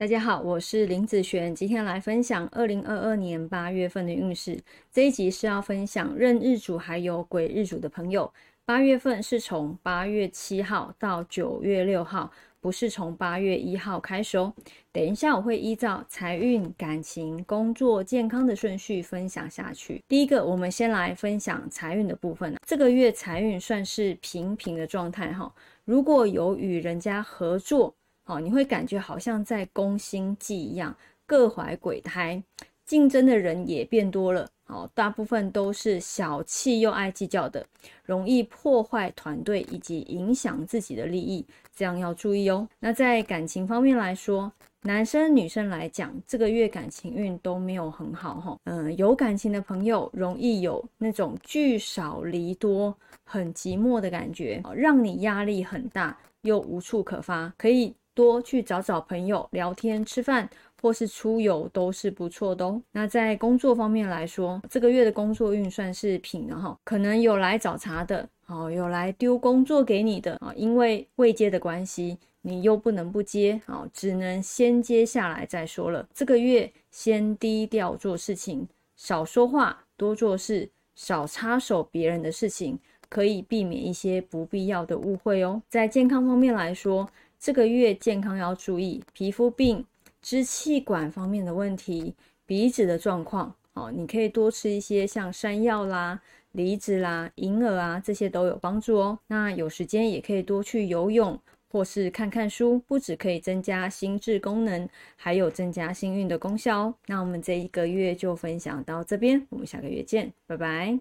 [0.00, 4.56] 大家好，我是林子璇，今天来分享二零二二年八月份的运势。
[4.92, 8.32] 这一集是要分享壬日主还有癸日主的朋友，
[8.64, 12.30] 八月份是从八月七号到九月六号，
[12.60, 14.54] 不是从八月一号开始哦。
[14.92, 20.00] 等一下我会依照财运、感情、工作、健康的顺序分享下去。
[20.06, 25.52] 第一个，我们先来分享财运的部分这个月财运算是平平的状态哈。
[25.84, 27.92] 如果有与人家合作，
[28.28, 30.94] 哦，你会感觉好像在宫心计一样，
[31.26, 32.40] 各怀鬼胎，
[32.84, 34.46] 竞争的人也变多了。
[34.66, 37.66] 哦，大部分都是小气又爱计较的，
[38.04, 41.42] 容易破坏团队以及影响自己的利益，
[41.74, 42.68] 这样要注意哦。
[42.78, 44.52] 那在感情方面来说，
[44.82, 48.58] 男生女生来讲，这个月感情运都没有很好哈。
[48.64, 57.94] 嗯，有感情的朋友容易有那种聚少离多、很寂寞的感觉，让你压力很大又无处可发，可以。
[58.18, 60.50] 多去找找朋友聊天、吃饭，
[60.82, 62.82] 或是出游都是不错的哦。
[62.90, 76.04] 那在工作方面来说，这个月的工作运算是平的哈，可能有来找茬的，哦，有来丢工作给你的啊，因为未接的关系，你又不能不接啊，只能先接下来再说了。
[76.12, 78.66] 这个月先低调做事情，
[78.96, 82.76] 少说话，多做事，少插手别人的事情，
[83.08, 85.62] 可以避免一些不必要的误会哦。
[85.68, 87.08] 在健康方面来说，
[87.38, 89.84] 这个月健康要注意皮肤病、
[90.20, 92.14] 支气管方面的问题、
[92.46, 93.90] 鼻子的状况哦。
[93.94, 96.20] 你可以多吃一些像山药啦、
[96.52, 99.18] 梨子啦、银耳啊，这些都有帮助哦。
[99.26, 101.38] 那有时间也可以多去游泳
[101.70, 106.94] 或是看看书，不止可以增加心智功能，还有增加幸运的功效哦。
[107.06, 110.96] 那我们这一个月就分享到这边，我们下个月见，拜拜。